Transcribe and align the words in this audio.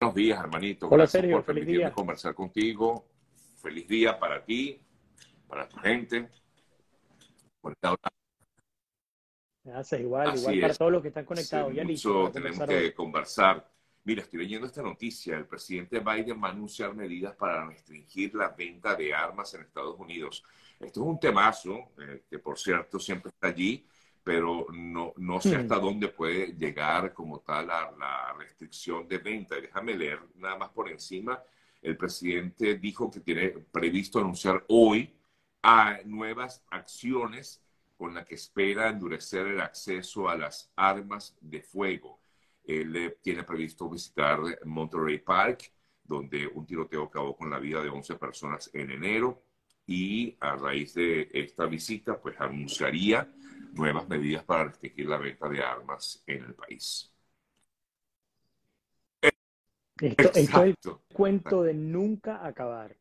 Buenos 0.00 0.14
días, 0.16 0.40
hermanito. 0.40 0.86
Hola, 0.86 0.96
Gracias 0.96 1.20
Sergio. 1.20 1.36
por 1.36 1.44
Feliz 1.44 1.60
permitirme 1.60 1.84
día. 1.88 1.92
conversar 1.94 2.34
contigo. 2.34 3.04
Feliz 3.60 3.86
día 3.86 4.18
para 4.18 4.42
ti, 4.42 4.80
para 5.46 5.68
tu 5.68 5.76
gente. 5.76 6.26
Gracias, 9.62 10.00
igual, 10.00 10.28
Así 10.30 10.40
igual 10.40 10.60
para 10.62 10.72
es. 10.72 10.78
todos 10.78 10.92
los 10.92 11.02
que 11.02 11.08
están 11.08 11.24
conectados. 11.26 11.74
Ya 11.74 11.84
listo 11.84 12.14
para 12.14 12.32
tenemos 12.32 12.58
conversar 12.58 12.82
que 12.82 12.94
conversar. 12.94 13.70
Mira, 14.04 14.22
estoy 14.22 14.38
leyendo 14.38 14.66
esta 14.66 14.82
noticia. 14.82 15.36
El 15.36 15.46
presidente 15.46 16.00
Biden 16.00 16.42
va 16.42 16.48
a 16.48 16.52
anunciar 16.52 16.94
medidas 16.94 17.36
para 17.36 17.66
restringir 17.66 18.34
la 18.34 18.48
venta 18.48 18.94
de 18.94 19.12
armas 19.12 19.52
en 19.52 19.60
Estados 19.60 20.00
Unidos. 20.00 20.42
Esto 20.80 21.00
es 21.02 21.06
un 21.06 21.20
temazo, 21.20 21.90
eh, 21.98 22.22
que 22.30 22.38
por 22.38 22.58
cierto 22.58 22.98
siempre 22.98 23.28
está 23.28 23.48
allí, 23.48 23.86
pero 24.22 24.66
no, 24.72 25.12
no 25.16 25.40
sé 25.40 25.56
Hmm. 25.56 25.56
hasta 25.56 25.78
dónde 25.78 26.08
puede 26.08 26.48
llegar 26.54 27.12
como 27.14 27.40
tal 27.40 27.66
la, 27.68 27.90
la 27.98 28.32
restricción 28.38 29.08
de 29.08 29.18
venta. 29.18 29.56
Déjame 29.60 29.94
leer 29.96 30.20
nada 30.36 30.56
más 30.58 30.70
por 30.70 30.88
encima. 30.90 31.42
El 31.82 31.96
presidente 31.96 32.76
dijo 32.78 33.10
que 33.10 33.20
tiene 33.20 33.48
previsto 33.50 34.18
anunciar 34.18 34.64
hoy 34.68 35.14
a 35.62 35.98
nuevas 36.04 36.64
acciones 36.70 37.62
con 37.96 38.14
las 38.14 38.24
que 38.26 38.34
espera 38.34 38.88
endurecer 38.88 39.46
el 39.46 39.60
acceso 39.60 40.28
a 40.28 40.36
las 40.36 40.70
armas 40.76 41.36
de 41.40 41.62
fuego. 41.62 42.20
Él 42.64 42.96
eh, 42.96 43.18
tiene 43.22 43.42
previsto 43.44 43.88
visitar 43.88 44.40
Monterey 44.64 45.18
Park, 45.18 45.72
donde 46.04 46.46
un 46.46 46.66
tiroteo 46.66 47.04
acabó 47.04 47.36
con 47.36 47.50
la 47.50 47.58
vida 47.58 47.82
de 47.82 47.88
11 47.90 48.16
personas 48.16 48.70
en 48.72 48.90
enero 48.90 49.42
y 49.86 50.36
a 50.40 50.56
raíz 50.56 50.94
de 50.94 51.28
esta 51.32 51.66
visita, 51.66 52.20
pues 52.20 52.40
anunciaría 52.40 53.28
nuevas 53.72 54.08
medidas 54.08 54.44
para 54.44 54.64
restringir 54.64 55.06
la 55.06 55.18
venta 55.18 55.48
de 55.48 55.62
armas 55.62 56.22
en 56.26 56.44
el 56.44 56.54
país. 56.54 57.12
Esto, 60.00 60.30
esto 60.34 60.64
es 60.64 60.76
el 60.84 60.96
cuento 61.12 61.62
de 61.62 61.74
nunca 61.74 62.46
acabar. 62.46 62.96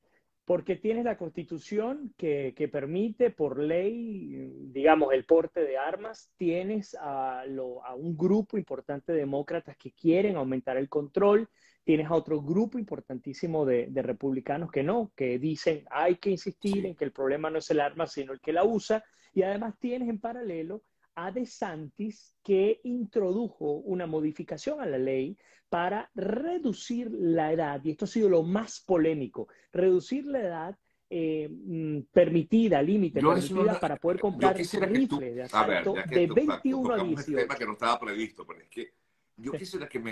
Porque 0.50 0.78
tienes 0.78 1.06
la 1.06 1.16
constitución 1.16 2.12
que, 2.18 2.56
que 2.58 2.68
permite 2.68 3.30
por 3.30 3.60
ley, 3.60 4.50
digamos, 4.72 5.14
el 5.14 5.24
porte 5.26 5.60
de 5.60 5.78
armas. 5.78 6.34
Tienes 6.38 6.98
a, 7.00 7.44
lo- 7.48 7.86
a 7.86 7.94
un 7.94 8.18
grupo 8.18 8.58
importante 8.58 9.12
de 9.12 9.20
demócratas 9.20 9.78
que 9.78 9.92
quieren 9.92 10.38
aumentar 10.38 10.76
el 10.78 10.90
control. 10.90 11.48
Tienes 11.84 12.08
a 12.08 12.16
otro 12.16 12.42
grupo 12.42 12.80
importantísimo 12.80 13.64
de, 13.64 13.90
de 13.92 14.02
republicanos 14.02 14.72
que 14.72 14.82
no, 14.82 15.12
que 15.16 15.38
dicen 15.38 15.86
hay 15.92 16.16
que 16.16 16.32
insistir 16.32 16.84
en 16.88 16.96
que 16.96 17.06
el 17.06 17.12
problema 17.12 17.52
no 17.52 17.60
es 17.60 17.70
el 17.70 17.80
arma, 17.80 18.08
sino 18.08 18.34
el 18.34 18.40
que 18.42 18.52
la 18.52 18.64
usa. 18.64 19.04
Y 19.36 19.44
además 19.44 19.76
tienes 19.78 20.10
en 20.10 20.20
paralelo 20.20 20.82
a 21.26 21.32
DeSantis 21.32 22.36
que 22.44 22.80
introdujo 22.84 23.74
una 23.74 24.06
modificación 24.08 24.80
a 24.82 24.86
la 24.86 24.98
ley 24.98 25.38
para 25.70 26.10
reducir 26.16 27.12
la 27.12 27.52
edad, 27.54 27.82
y 27.84 27.92
esto 27.92 28.06
ha 28.06 28.08
sido 28.08 28.30
lo 28.30 28.42
más 28.44 28.80
polémico, 28.82 29.48
reducir 29.72 30.26
la 30.26 30.40
edad 30.40 30.78
eh, 31.12 31.50
mm, 31.50 32.02
permitida, 32.12 32.82
límite 32.84 33.20
permitida 33.20 33.74
no- 33.74 33.80
para 33.80 33.96
poder 33.98 34.20
comprar 34.20 34.56
que 34.56 34.64
tú- 34.64 34.86
rifles 35.18 35.20
de 35.36 35.36
ver, 35.36 35.46
asalto 35.46 35.94
de 36.08 36.28
tú- 36.28 36.36
21 36.36 36.90
a 36.94 36.98
tocamos 36.98 37.20
el 37.20 37.26
tema 37.26 37.36
18. 37.36 37.58
que 37.58 37.66
no 37.66 37.72
estaba 37.74 38.00
previsto, 38.00 38.46
pero 38.46 38.60
es 38.62 38.68
que 38.70 38.94
yo 39.38 39.52
quisiera 39.54 39.90
que 39.90 40.00
me 40.00 40.12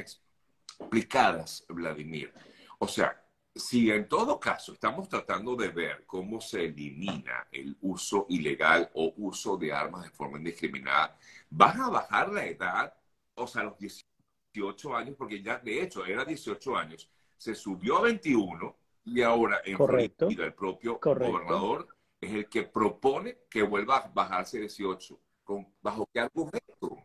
explicaras, 0.79 1.65
Vladimir. 1.69 2.33
O 2.79 2.87
sea, 2.87 3.15
si 3.57 3.91
en 3.91 4.07
todo 4.07 4.39
caso 4.39 4.73
estamos 4.73 5.07
tratando 5.09 5.55
de 5.55 5.69
ver 5.69 6.05
cómo 6.05 6.39
se 6.41 6.65
elimina 6.65 7.47
el 7.51 7.77
uso 7.81 8.25
ilegal 8.29 8.89
o 8.93 9.13
uso 9.17 9.57
de 9.57 9.71
armas 9.71 10.03
de 10.03 10.09
forma 10.11 10.37
indiscriminada, 10.37 11.17
¿vas 11.49 11.79
a 11.79 11.89
bajar 11.89 12.31
la 12.31 12.45
edad? 12.45 12.93
O 13.35 13.47
sea, 13.47 13.63
los 13.63 13.77
18 13.77 14.95
años, 14.95 15.15
porque 15.17 15.41
ya 15.41 15.59
de 15.59 15.81
hecho 15.81 16.05
era 16.05 16.25
18 16.25 16.75
años, 16.75 17.09
se 17.37 17.53
subió 17.53 17.97
a 17.97 18.01
21 18.01 18.77
y 19.05 19.21
ahora 19.21 19.61
en 19.63 19.77
Correcto. 19.77 20.25
Florida 20.25 20.45
el 20.45 20.53
propio 20.53 20.99
Correcto. 20.99 21.31
gobernador 21.31 21.87
es 22.19 22.33
el 22.33 22.49
que 22.49 22.63
propone 22.63 23.37
que 23.49 23.61
vuelva 23.61 23.97
a 23.97 24.07
bajarse 24.07 24.57
a 24.57 24.61
18. 24.61 25.19
¿Con, 25.43 25.67
¿Bajo 25.81 26.09
qué 26.11 26.19
argumento? 26.19 26.97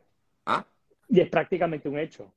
¿Ah? 0.46 0.66
Y 1.08 1.20
es 1.20 1.28
prácticamente 1.28 1.88
un 1.88 1.98
hecho. 1.98 2.32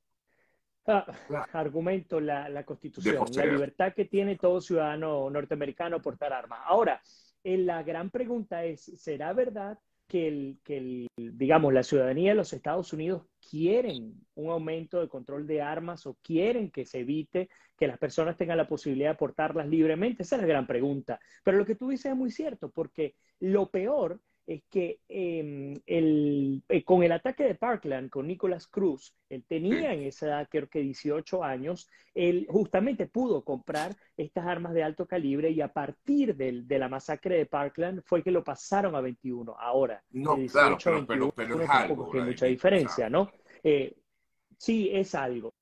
Ah, 0.88 1.04
argumento 1.52 2.20
la, 2.20 2.48
la 2.48 2.64
Constitución, 2.64 3.24
la 3.34 3.46
libertad 3.46 3.92
que 3.92 4.04
tiene 4.04 4.36
todo 4.36 4.60
ciudadano 4.60 5.28
norteamericano 5.30 6.00
portar 6.00 6.32
armas. 6.32 6.60
Ahora, 6.64 7.00
eh, 7.42 7.58
la 7.58 7.82
gran 7.82 8.10
pregunta 8.10 8.64
es, 8.64 8.84
¿será 8.96 9.32
verdad 9.32 9.78
que, 10.06 10.28
el, 10.28 10.58
que 10.62 10.76
el, 10.76 11.08
digamos, 11.16 11.72
la 11.72 11.82
ciudadanía 11.82 12.30
de 12.30 12.36
los 12.36 12.52
Estados 12.52 12.92
Unidos 12.92 13.24
quieren 13.50 14.14
un 14.36 14.50
aumento 14.50 15.00
de 15.00 15.08
control 15.08 15.46
de 15.46 15.60
armas 15.60 16.06
o 16.06 16.16
quieren 16.22 16.70
que 16.70 16.84
se 16.84 17.00
evite 17.00 17.48
que 17.76 17.88
las 17.88 17.98
personas 17.98 18.36
tengan 18.36 18.56
la 18.56 18.68
posibilidad 18.68 19.10
de 19.10 19.16
portarlas 19.16 19.66
libremente? 19.66 20.22
Esa 20.22 20.36
es 20.36 20.42
la 20.42 20.48
gran 20.48 20.66
pregunta. 20.66 21.18
Pero 21.42 21.58
lo 21.58 21.66
que 21.66 21.74
tú 21.74 21.88
dices 21.88 22.12
es 22.12 22.16
muy 22.16 22.30
cierto, 22.30 22.70
porque 22.70 23.16
lo 23.40 23.70
peor 23.70 24.20
es 24.46 24.62
que 24.70 25.00
eh, 25.08 25.74
el, 25.86 26.62
eh, 26.68 26.84
con 26.84 27.02
el 27.02 27.12
ataque 27.12 27.44
de 27.44 27.54
Parkland, 27.56 28.10
con 28.10 28.26
Nicholas 28.28 28.66
Cruz, 28.68 29.12
él 29.28 29.44
tenía 29.48 29.92
en 29.92 30.02
esa 30.04 30.26
edad, 30.26 30.48
creo 30.48 30.68
que 30.68 30.80
18 30.80 31.42
años, 31.42 31.88
él 32.14 32.46
justamente 32.48 33.06
pudo 33.06 33.42
comprar 33.44 33.96
estas 34.16 34.46
armas 34.46 34.72
de 34.72 34.84
alto 34.84 35.06
calibre 35.06 35.50
y 35.50 35.60
a 35.60 35.72
partir 35.72 36.36
del- 36.36 36.66
de 36.68 36.78
la 36.78 36.88
masacre 36.88 37.36
de 37.38 37.46
Parkland 37.46 38.02
fue 38.04 38.22
que 38.22 38.30
lo 38.30 38.44
pasaron 38.44 38.94
a 38.94 39.00
21. 39.00 39.56
Ahora, 39.58 40.02
No, 40.10 40.34
de 40.36 40.42
18 40.42 40.52
claro, 40.52 40.74
a 40.74 40.78
pero, 40.78 40.94
21 40.96 41.32
pero, 41.34 41.48
pero 41.54 41.62
es 41.64 41.70
algo. 41.70 42.10
que 42.10 42.18
hay 42.18 42.24
mucha 42.24 42.46
diferencia, 42.46 43.10
¿no? 43.10 43.30
Eh, 43.64 43.96
sí, 44.56 44.90
es 44.92 45.14
algo. 45.14 45.52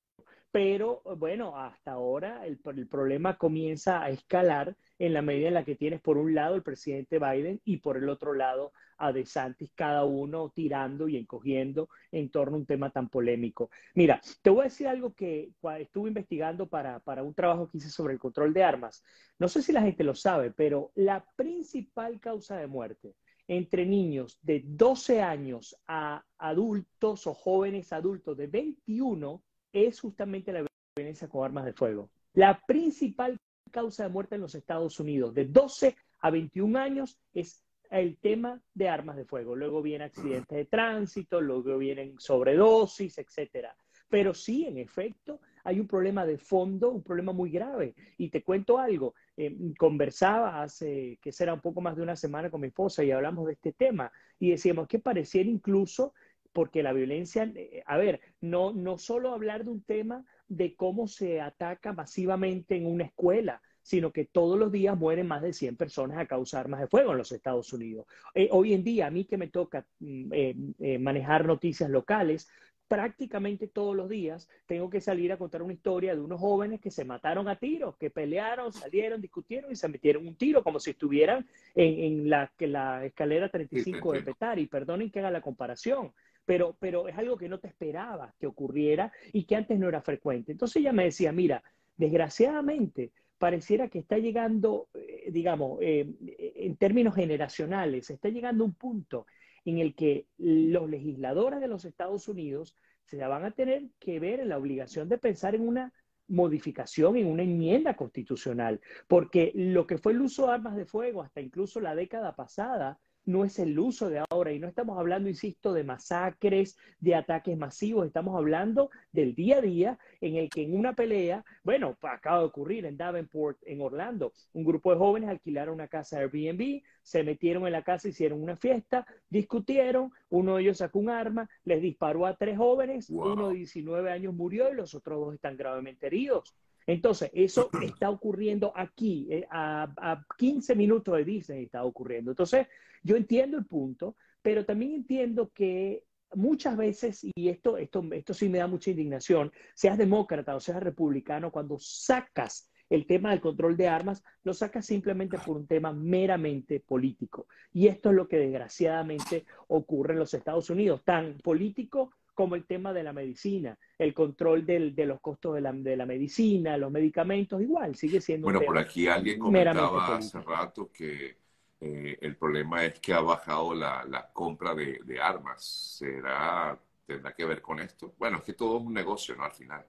Pero 0.55 1.01
bueno, 1.17 1.57
hasta 1.57 1.91
ahora 1.91 2.45
el, 2.45 2.61
el 2.63 2.87
problema 2.87 3.37
comienza 3.37 4.01
a 4.01 4.09
escalar 4.09 4.73
en 4.97 5.11
la 5.11 5.21
medida 5.21 5.49
en 5.49 5.53
la 5.53 5.65
que 5.65 5.75
tienes 5.75 5.99
por 5.99 6.17
un 6.17 6.33
lado 6.33 6.55
el 6.55 6.63
presidente 6.63 7.19
Biden 7.19 7.59
y 7.65 7.79
por 7.79 7.97
el 7.97 8.07
otro 8.07 8.33
lado 8.33 8.71
a 8.97 9.11
DeSantis, 9.11 9.73
cada 9.75 10.05
uno 10.05 10.53
tirando 10.55 11.09
y 11.09 11.17
encogiendo 11.17 11.89
en 12.09 12.29
torno 12.29 12.55
a 12.55 12.59
un 12.59 12.65
tema 12.65 12.89
tan 12.89 13.09
polémico. 13.09 13.69
Mira, 13.95 14.21
te 14.41 14.49
voy 14.49 14.61
a 14.61 14.63
decir 14.69 14.87
algo 14.87 15.13
que 15.13 15.51
estuve 15.77 16.07
investigando 16.07 16.69
para, 16.69 17.01
para 17.01 17.21
un 17.21 17.33
trabajo 17.33 17.67
que 17.67 17.79
hice 17.79 17.89
sobre 17.89 18.13
el 18.13 18.19
control 18.21 18.53
de 18.53 18.63
armas. 18.63 19.03
No 19.37 19.49
sé 19.49 19.61
si 19.61 19.73
la 19.73 19.81
gente 19.81 20.05
lo 20.05 20.15
sabe, 20.15 20.51
pero 20.51 20.93
la 20.95 21.25
principal 21.35 22.21
causa 22.21 22.55
de 22.55 22.67
muerte 22.67 23.17
entre 23.49 23.85
niños 23.85 24.39
de 24.41 24.63
12 24.65 25.21
años 25.21 25.75
a 25.85 26.23
adultos 26.37 27.27
o 27.27 27.33
jóvenes 27.33 27.91
adultos 27.91 28.37
de 28.37 28.47
21 28.47 29.43
es 29.75 29.99
justamente 29.99 30.53
la 30.53 30.65
violencia 30.95 31.27
con 31.27 31.43
armas 31.43 31.65
de 31.65 31.73
fuego. 31.73 32.09
La 32.33 32.61
principal 32.65 33.37
causa 33.71 34.03
de 34.03 34.09
muerte 34.09 34.35
en 34.35 34.41
los 34.41 34.55
Estados 34.55 34.99
Unidos 35.01 35.33
de 35.33 35.45
12 35.45 35.95
a 36.21 36.31
21 36.31 36.79
años 36.79 37.19
es 37.33 37.61
el 37.91 38.17
tema 38.17 38.61
de 38.73 38.87
armas 38.87 39.17
de 39.17 39.25
fuego. 39.25 39.55
Luego 39.55 39.81
vienen 39.81 40.07
accidentes 40.07 40.57
de 40.57 40.65
tránsito, 40.65 41.41
luego 41.41 41.77
vienen 41.77 42.15
sobredosis, 42.17 43.17
etcétera. 43.17 43.75
Pero 44.07 44.33
sí, 44.33 44.65
en 44.65 44.77
efecto, 44.77 45.41
hay 45.65 45.79
un 45.79 45.87
problema 45.87 46.25
de 46.25 46.37
fondo, 46.37 46.91
un 46.91 47.03
problema 47.03 47.33
muy 47.33 47.49
grave. 47.49 47.95
Y 48.17 48.29
te 48.29 48.43
cuento 48.43 48.77
algo, 48.77 49.13
eh, 49.35 49.55
conversaba 49.77 50.63
hace, 50.63 51.19
que 51.21 51.31
será 51.31 51.53
un 51.53 51.61
poco 51.61 51.81
más 51.81 51.97
de 51.97 52.03
una 52.03 52.15
semana 52.15 52.49
con 52.49 52.61
mi 52.61 52.67
esposa 52.67 53.03
y 53.03 53.11
hablamos 53.11 53.47
de 53.47 53.53
este 53.53 53.73
tema 53.73 54.11
y 54.39 54.51
decíamos 54.51 54.87
que 54.87 54.99
pareciera 54.99 55.49
incluso, 55.49 56.13
porque 56.55 56.81
la 56.81 56.93
violencia, 56.93 57.43
eh, 57.53 57.83
a 57.85 57.97
ver, 57.97 58.21
no, 58.41 58.71
no 58.71 58.97
solo 58.97 59.33
hablar 59.33 59.65
de 59.65 59.69
un 59.71 59.83
tema 59.83 60.25
de 60.47 60.75
cómo 60.75 61.07
se 61.07 61.41
ataca 61.41 61.93
masivamente 61.93 62.77
en 62.77 62.87
una 62.87 63.03
escuela, 63.03 63.61
sino 63.85 64.11
que 64.11 64.25
todos 64.25 64.57
los 64.57 64.71
días 64.71 64.97
mueren 64.97 65.27
más 65.27 65.43
de 65.43 65.53
100 65.53 65.75
personas 65.75 66.17
a 66.17 66.25
causa 66.25 66.57
de 66.57 66.61
armas 66.61 66.79
de 66.79 66.87
fuego 66.87 67.11
en 67.11 67.19
los 67.19 67.31
Estados 67.31 67.71
Unidos. 67.71 68.07
Eh, 68.33 68.49
hoy 68.51 68.73
en 68.73 68.83
día, 68.83 69.05
a 69.05 69.11
mí 69.11 69.25
que 69.25 69.37
me 69.37 69.47
toca 69.47 69.85
mm, 69.99 70.33
eh, 70.33 70.55
eh, 70.79 70.97
manejar 70.97 71.45
noticias 71.45 71.87
locales, 71.91 72.49
prácticamente 72.87 73.67
todos 73.67 73.95
los 73.95 74.09
días 74.09 74.49
tengo 74.65 74.89
que 74.89 75.01
salir 75.01 75.31
a 75.31 75.37
contar 75.37 75.61
una 75.61 75.73
historia 75.73 76.15
de 76.15 76.21
unos 76.21 76.39
jóvenes 76.39 76.81
que 76.81 76.89
se 76.89 77.05
mataron 77.05 77.47
a 77.47 77.57
tiros, 77.59 77.95
que 77.97 78.09
pelearon, 78.09 78.73
salieron, 78.73 79.21
discutieron 79.21 79.71
y 79.71 79.75
se 79.75 79.87
metieron 79.87 80.27
un 80.27 80.35
tiro 80.35 80.63
como 80.63 80.79
si 80.79 80.91
estuvieran 80.91 81.47
en, 81.75 81.99
en 81.99 82.29
la, 82.29 82.51
la 82.57 83.05
escalera 83.05 83.49
35 83.49 84.13
de. 84.13 84.21
Petari. 84.23 84.65
Perdonen 84.65 85.11
que 85.11 85.19
haga 85.19 85.29
la 85.29 85.41
comparación, 85.41 86.11
pero, 86.45 86.77
pero 86.79 87.07
es 87.07 87.17
algo 87.17 87.37
que 87.37 87.49
no 87.49 87.59
te 87.59 87.67
esperabas 87.67 88.33
que 88.35 88.47
ocurriera 88.47 89.11
y 89.33 89.45
que 89.45 89.55
antes 89.55 89.79
no 89.79 89.89
era 89.89 90.01
frecuente. 90.01 90.51
Entonces 90.51 90.77
ella 90.77 90.93
me 90.93 91.05
decía, 91.05 91.31
mira, 91.31 91.63
desgraciadamente 91.97 93.11
pareciera 93.37 93.89
que 93.89 93.99
está 93.99 94.17
llegando, 94.17 94.87
eh, 94.93 95.29
digamos, 95.31 95.79
eh, 95.81 96.07
en 96.55 96.77
términos 96.77 97.15
generacionales, 97.15 98.09
está 98.09 98.29
llegando 98.29 98.63
un 98.63 98.73
punto 98.73 99.25
en 99.65 99.79
el 99.79 99.95
que 99.95 100.27
los 100.37 100.89
legisladores 100.89 101.59
de 101.59 101.67
los 101.67 101.85
Estados 101.85 102.27
Unidos 102.27 102.75
se 103.03 103.17
van 103.17 103.43
a 103.43 103.51
tener 103.51 103.83
que 103.99 104.19
ver 104.19 104.39
en 104.39 104.49
la 104.49 104.57
obligación 104.57 105.09
de 105.09 105.17
pensar 105.17 105.55
en 105.55 105.67
una 105.67 105.93
modificación, 106.27 107.17
en 107.17 107.27
una 107.27 107.43
enmienda 107.43 107.95
constitucional, 107.95 108.81
porque 109.07 109.51
lo 109.53 109.85
que 109.85 109.97
fue 109.97 110.13
el 110.13 110.21
uso 110.21 110.47
de 110.47 110.53
armas 110.53 110.75
de 110.75 110.85
fuego 110.85 111.21
hasta 111.21 111.41
incluso 111.41 111.79
la 111.79 111.95
década 111.95 112.35
pasada 112.35 112.99
no 113.25 113.43
es 113.43 113.59
el 113.59 113.77
uso 113.77 114.09
de 114.09 114.23
ahora. 114.29 114.51
Y 114.51 114.59
no 114.59 114.67
estamos 114.67 114.97
hablando, 114.97 115.29
insisto, 115.29 115.73
de 115.73 115.83
masacres, 115.83 116.77
de 116.99 117.15
ataques 117.15 117.57
masivos, 117.57 118.05
estamos 118.05 118.35
hablando 118.37 118.89
del 119.11 119.35
día 119.35 119.57
a 119.57 119.61
día 119.61 119.99
en 120.21 120.35
el 120.35 120.49
que 120.49 120.63
en 120.63 120.75
una 120.75 120.93
pelea, 120.93 121.43
bueno, 121.63 121.97
acaba 122.01 122.39
de 122.39 122.45
ocurrir 122.45 122.85
en 122.85 122.97
Davenport, 122.97 123.57
en 123.65 123.81
Orlando, 123.81 124.33
un 124.53 124.63
grupo 124.63 124.91
de 124.91 124.97
jóvenes 124.97 125.29
alquilaron 125.29 125.75
una 125.75 125.87
casa 125.87 126.19
Airbnb, 126.19 126.81
se 127.01 127.23
metieron 127.23 127.65
en 127.65 127.73
la 127.73 127.83
casa, 127.83 128.07
hicieron 128.07 128.41
una 128.41 128.55
fiesta, 128.55 129.05
discutieron, 129.29 130.11
uno 130.29 130.55
de 130.55 130.63
ellos 130.63 130.77
sacó 130.77 130.99
un 130.99 131.09
arma, 131.09 131.49
les 131.63 131.81
disparó 131.81 132.25
a 132.25 132.35
tres 132.35 132.57
jóvenes, 132.57 133.09
uno 133.09 133.49
de 133.49 133.55
19 133.55 134.11
años 134.11 134.33
murió 134.33 134.71
y 134.71 134.75
los 134.75 134.95
otros 134.95 135.19
dos 135.19 135.33
están 135.35 135.57
gravemente 135.57 136.07
heridos. 136.07 136.55
Entonces, 136.87 137.31
eso 137.33 137.69
está 137.81 138.09
ocurriendo 138.09 138.71
aquí, 138.75 139.27
eh, 139.29 139.47
a, 139.49 139.91
a 139.97 140.25
15 140.37 140.75
minutos 140.75 141.17
de 141.17 141.25
Disney 141.25 141.63
está 141.63 141.83
ocurriendo. 141.83 142.31
Entonces, 142.31 142.67
yo 143.03 143.15
entiendo 143.15 143.57
el 143.57 143.65
punto, 143.65 144.15
pero 144.41 144.65
también 144.65 144.93
entiendo 144.93 145.51
que 145.51 146.03
muchas 146.35 146.77
veces, 146.77 147.23
y 147.23 147.49
esto, 147.49 147.77
esto, 147.77 148.03
esto 148.11 148.33
sí 148.33 148.49
me 148.49 148.59
da 148.59 148.67
mucha 148.67 148.91
indignación, 148.91 149.51
seas 149.73 149.97
demócrata 149.97 150.55
o 150.55 150.59
seas 150.59 150.81
republicano, 150.83 151.51
cuando 151.51 151.77
sacas 151.79 152.69
el 152.89 153.07
tema 153.07 153.31
del 153.31 153.41
control 153.41 153.75
de 153.77 153.87
armas, 153.87 154.23
lo 154.43 154.53
sacas 154.53 154.85
simplemente 154.85 155.37
por 155.39 155.57
un 155.57 155.65
tema 155.65 155.91
meramente 155.91 156.79
político. 156.79 157.47
Y 157.73 157.87
esto 157.87 158.09
es 158.09 158.15
lo 158.15 158.27
que 158.27 158.37
desgraciadamente 158.37 159.45
ocurre 159.67 160.13
en 160.13 160.19
los 160.19 160.33
Estados 160.33 160.69
Unidos, 160.69 161.03
tan 161.03 161.37
político 161.39 162.11
como 162.35 162.53
el 162.53 162.65
tema 162.65 162.93
de 162.93 163.01
la 163.01 163.13
medicina, 163.13 163.77
el 163.97 164.13
control 164.13 164.65
del, 164.65 164.93
de 164.93 165.05
los 165.07 165.19
costos 165.19 165.55
de 165.55 165.61
la, 165.61 165.71
de 165.71 165.97
la, 165.97 166.05
medicina, 166.05 166.77
los 166.77 166.91
medicamentos, 166.91 167.61
igual, 167.61 167.95
sigue 167.95 168.21
siendo. 168.21 168.45
Bueno, 168.45 168.61
por 168.61 168.77
aquí 168.77 169.07
alguien 169.07 169.39
comentaba 169.39 170.17
hace 170.17 170.39
rato 170.41 170.91
que 170.91 171.37
eh, 171.79 172.17
el 172.21 172.35
problema 172.35 172.85
es 172.85 172.99
que 172.99 173.13
ha 173.13 173.21
bajado 173.21 173.73
la, 173.73 174.05
la 174.07 174.31
compra 174.31 174.75
de, 174.75 174.99
de, 175.03 175.19
armas. 175.19 175.65
¿Será, 175.97 176.77
tendrá 177.05 177.33
que 177.33 177.45
ver 177.45 177.61
con 177.61 177.79
esto? 177.79 178.13
Bueno, 178.19 178.37
es 178.37 178.43
que 178.43 178.53
todo 178.53 178.77
es 178.77 178.83
un 178.83 178.93
negocio, 178.93 179.35
¿no? 179.35 179.45
Al 179.45 179.53
final. 179.53 179.85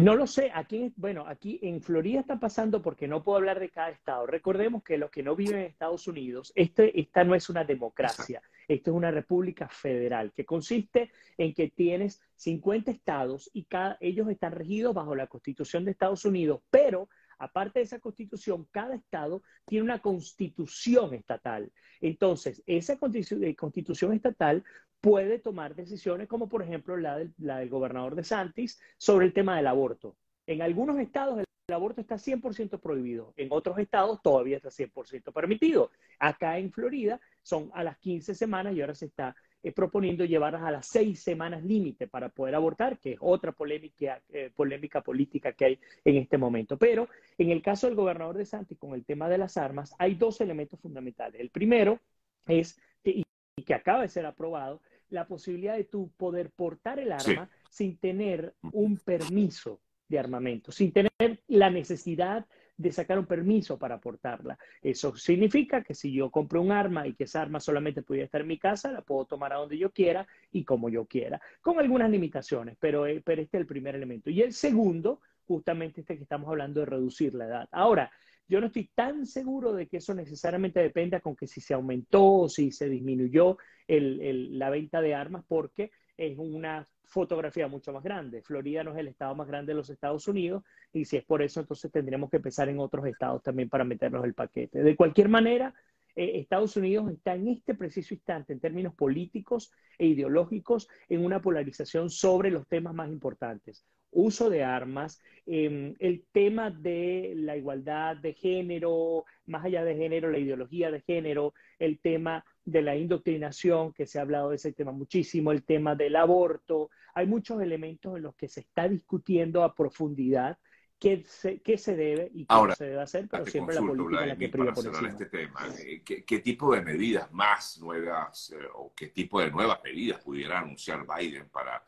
No 0.00 0.16
lo 0.16 0.26
sé, 0.26 0.50
aquí, 0.52 0.92
bueno, 0.96 1.24
aquí 1.26 1.60
en 1.62 1.80
Florida 1.80 2.20
está 2.20 2.40
pasando 2.40 2.82
porque 2.82 3.06
no 3.06 3.22
puedo 3.22 3.38
hablar 3.38 3.60
de 3.60 3.70
cada 3.70 3.90
estado. 3.90 4.26
Recordemos 4.26 4.82
que 4.82 4.98
los 4.98 5.10
que 5.10 5.22
no 5.22 5.36
viven 5.36 5.56
en 5.56 5.66
Estados 5.66 6.08
Unidos, 6.08 6.52
este, 6.56 6.98
esta 6.98 7.22
no 7.22 7.34
es 7.34 7.48
una 7.48 7.64
democracia, 7.64 8.42
esto 8.68 8.90
es 8.90 8.96
una 8.96 9.10
república 9.10 9.68
federal 9.68 10.32
que 10.32 10.44
consiste 10.44 11.10
en 11.38 11.54
que 11.54 11.70
tienes 11.70 12.20
50 12.36 12.90
estados 12.90 13.50
y 13.52 13.64
cada, 13.64 13.96
ellos 14.00 14.28
están 14.28 14.52
regidos 14.52 14.94
bajo 14.94 15.14
la 15.14 15.26
constitución 15.26 15.84
de 15.84 15.92
Estados 15.92 16.24
Unidos, 16.24 16.60
pero 16.70 17.08
aparte 17.38 17.80
de 17.80 17.84
esa 17.84 17.98
constitución, 17.98 18.66
cada 18.70 18.94
estado 18.94 19.42
tiene 19.66 19.84
una 19.84 20.00
constitución 20.00 21.14
estatal. 21.14 21.72
Entonces, 22.00 22.62
esa 22.66 22.94
eh, 22.94 23.56
constitución 23.56 24.12
estatal 24.12 24.64
puede 25.00 25.38
tomar 25.38 25.74
decisiones 25.74 26.28
como 26.28 26.48
por 26.48 26.62
ejemplo 26.62 26.96
la 26.96 27.18
del, 27.18 27.68
gobernador 27.68 28.14
de 28.14 28.24
Santis 28.24 28.80
sobre 28.96 29.26
el 29.26 29.34
tema 29.34 29.56
del 29.56 29.66
aborto. 29.66 30.16
En 30.46 30.62
algunos 30.62 30.98
estados 30.98 31.44
el 31.66 31.74
aborto 31.74 32.00
está 32.00 32.16
100% 32.16 32.78
prohibido, 32.80 33.32
en 33.36 33.48
otros 33.50 33.78
estados 33.78 34.20
todavía 34.22 34.58
está 34.58 34.70
100% 34.70 35.32
permitido. 35.32 35.90
Acá 36.18 36.58
en 36.58 36.70
Florida 36.72 37.20
son 37.44 37.70
a 37.74 37.84
las 37.84 37.98
15 37.98 38.34
semanas 38.34 38.74
y 38.74 38.80
ahora 38.80 38.94
se 38.94 39.06
está 39.06 39.36
eh, 39.62 39.70
proponiendo 39.70 40.24
llevarlas 40.24 40.62
a 40.62 40.70
las 40.70 40.86
seis 40.86 41.22
semanas 41.22 41.62
límite 41.62 42.08
para 42.08 42.28
poder 42.28 42.54
abortar, 42.54 42.98
que 42.98 43.12
es 43.12 43.18
otra 43.20 43.52
polémica, 43.52 44.20
eh, 44.30 44.50
polémica 44.54 45.00
política 45.02 45.52
que 45.52 45.64
hay 45.64 45.80
en 46.04 46.16
este 46.16 46.38
momento. 46.38 46.76
Pero 46.76 47.08
en 47.38 47.50
el 47.50 47.62
caso 47.62 47.86
del 47.86 47.96
gobernador 47.96 48.36
de 48.36 48.46
Santi, 48.46 48.74
con 48.74 48.94
el 48.94 49.04
tema 49.04 49.28
de 49.28 49.38
las 49.38 49.56
armas, 49.56 49.94
hay 49.98 50.16
dos 50.16 50.40
elementos 50.40 50.80
fundamentales. 50.80 51.40
El 51.40 51.50
primero 51.50 52.00
es, 52.46 52.78
y 53.04 53.22
que 53.64 53.74
acaba 53.74 54.02
de 54.02 54.08
ser 54.08 54.26
aprobado, 54.26 54.80
la 55.10 55.26
posibilidad 55.26 55.76
de 55.76 55.84
tú 55.84 56.10
poder 56.16 56.50
portar 56.50 56.98
el 56.98 57.12
arma 57.12 57.48
sin 57.70 57.96
tener 57.98 58.54
un 58.72 58.98
permiso 58.98 59.80
de 60.08 60.18
armamento, 60.18 60.72
sin 60.72 60.92
tener 60.92 61.40
la 61.46 61.70
necesidad 61.70 62.46
de 62.76 62.92
sacar 62.92 63.18
un 63.18 63.26
permiso 63.26 63.78
para 63.78 64.00
portarla. 64.00 64.58
Eso 64.82 65.14
significa 65.16 65.82
que 65.82 65.94
si 65.94 66.12
yo 66.12 66.30
compro 66.30 66.60
un 66.60 66.72
arma 66.72 67.06
y 67.06 67.14
que 67.14 67.24
esa 67.24 67.42
arma 67.42 67.60
solamente 67.60 68.02
pudiera 68.02 68.24
estar 68.24 68.40
en 68.40 68.48
mi 68.48 68.58
casa, 68.58 68.90
la 68.90 69.02
puedo 69.02 69.24
tomar 69.26 69.52
a 69.52 69.56
donde 69.56 69.78
yo 69.78 69.92
quiera 69.92 70.26
y 70.50 70.64
como 70.64 70.88
yo 70.88 71.06
quiera, 71.06 71.40
con 71.60 71.78
algunas 71.78 72.10
limitaciones, 72.10 72.76
pero, 72.80 73.06
eh, 73.06 73.22
pero 73.24 73.42
este 73.42 73.58
es 73.58 73.60
el 73.60 73.66
primer 73.66 73.94
elemento. 73.94 74.30
Y 74.30 74.42
el 74.42 74.52
segundo, 74.52 75.20
justamente 75.46 76.00
este 76.00 76.16
que 76.16 76.22
estamos 76.22 76.48
hablando 76.48 76.80
de 76.80 76.86
reducir 76.86 77.34
la 77.34 77.46
edad. 77.46 77.68
Ahora, 77.70 78.10
yo 78.46 78.60
no 78.60 78.66
estoy 78.66 78.90
tan 78.94 79.24
seguro 79.26 79.72
de 79.72 79.86
que 79.86 79.98
eso 79.98 80.12
necesariamente 80.12 80.80
dependa 80.80 81.20
con 81.20 81.34
que 81.34 81.46
si 81.46 81.60
se 81.60 81.74
aumentó 81.74 82.24
o 82.24 82.48
si 82.48 82.72
se 82.72 82.88
disminuyó 82.88 83.56
la 83.88 84.70
venta 84.70 85.00
de 85.00 85.14
armas, 85.14 85.44
porque 85.48 85.90
es 86.16 86.38
una 86.38 86.88
fotografía 87.04 87.68
mucho 87.68 87.92
más 87.92 88.02
grande. 88.02 88.42
Florida 88.42 88.82
no 88.82 88.92
es 88.92 88.98
el 88.98 89.08
estado 89.08 89.34
más 89.34 89.46
grande 89.46 89.72
de 89.72 89.76
los 89.76 89.90
Estados 89.90 90.26
Unidos 90.26 90.64
y 90.92 91.04
si 91.04 91.16
es 91.16 91.24
por 91.24 91.42
eso, 91.42 91.60
entonces 91.60 91.90
tendríamos 91.92 92.30
que 92.30 92.36
empezar 92.36 92.68
en 92.68 92.78
otros 92.78 93.06
estados 93.06 93.42
también 93.42 93.68
para 93.68 93.84
meternos 93.84 94.24
el 94.24 94.34
paquete. 94.34 94.82
De 94.82 94.96
cualquier 94.96 95.28
manera, 95.28 95.74
eh, 96.16 96.38
Estados 96.40 96.76
Unidos 96.76 97.10
está 97.10 97.34
en 97.34 97.48
este 97.48 97.74
preciso 97.74 98.14
instante, 98.14 98.52
en 98.52 98.60
términos 98.60 98.94
políticos 98.94 99.72
e 99.98 100.06
ideológicos, 100.06 100.88
en 101.08 101.24
una 101.24 101.40
polarización 101.40 102.10
sobre 102.10 102.50
los 102.50 102.66
temas 102.68 102.94
más 102.94 103.08
importantes. 103.10 103.84
Uso 104.10 104.48
de 104.48 104.62
armas, 104.62 105.20
em, 105.44 105.94
el 105.98 106.24
tema 106.30 106.70
de 106.70 107.32
la 107.36 107.56
igualdad 107.56 108.16
de 108.16 108.32
género, 108.32 109.24
más 109.46 109.64
allá 109.64 109.84
de 109.84 109.96
género, 109.96 110.30
la 110.30 110.38
ideología 110.38 110.92
de 110.92 111.00
género, 111.00 111.52
el 111.80 111.98
tema 111.98 112.44
de 112.64 112.82
la 112.82 112.96
indoctrinación, 112.96 113.92
que 113.92 114.06
se 114.06 114.18
ha 114.18 114.22
hablado 114.22 114.50
de 114.50 114.56
ese 114.56 114.72
tema 114.72 114.92
muchísimo, 114.92 115.52
el 115.52 115.64
tema 115.64 115.94
del 115.94 116.16
aborto. 116.16 116.90
Hay 117.14 117.26
muchos 117.26 117.60
elementos 117.60 118.16
en 118.16 118.22
los 118.22 118.34
que 118.34 118.48
se 118.48 118.60
está 118.60 118.88
discutiendo 118.88 119.62
a 119.62 119.74
profundidad 119.74 120.58
qué 120.98 121.24
se, 121.26 121.60
qué 121.60 121.76
se 121.76 121.96
debe 121.96 122.30
y 122.32 122.46
qué 122.46 122.54
no 122.54 122.74
se 122.74 122.84
debe 122.84 123.02
hacer, 123.02 123.28
pero 123.28 123.44
siempre 123.46 123.74
la 123.74 123.82
política 123.82 124.26
la 124.26 124.36
que 124.36 124.48
priva 124.48 124.72
por 124.72 124.86
encima. 124.86 125.08
Este 125.08 125.26
tema. 125.26 125.60
Eh, 125.78 126.02
¿Qué, 126.04 126.24
¿Qué, 126.24 126.38
tipo 126.38 126.74
de 126.74 126.82
medidas 126.82 127.30
más 127.32 127.78
nuevas 127.78 128.50
eh, 128.52 128.66
o 128.74 128.92
qué 128.94 129.08
tipo 129.08 129.40
de 129.40 129.50
nuevas 129.50 129.80
medidas 129.84 130.22
pudiera 130.22 130.60
anunciar 130.60 131.06
Biden 131.06 131.48
para, 131.50 131.84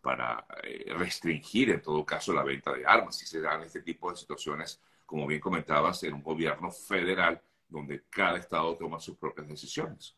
para 0.00 0.46
eh, 0.62 0.92
restringir 0.96 1.70
en 1.70 1.82
todo 1.82 2.04
caso 2.06 2.32
la 2.32 2.42
venta 2.42 2.72
de 2.72 2.86
armas 2.86 3.16
si 3.16 3.26
se 3.26 3.40
dan 3.40 3.62
este 3.62 3.82
tipo 3.82 4.10
de 4.10 4.16
situaciones, 4.16 4.80
como 5.04 5.26
bien 5.26 5.40
comentabas, 5.40 6.02
en 6.04 6.14
un 6.14 6.22
gobierno 6.22 6.70
federal 6.70 7.42
donde 7.74 8.04
cada 8.08 8.38
estado 8.38 8.76
toma 8.76 9.00
sus 9.00 9.18
propias 9.18 9.48
decisiones. 9.48 10.16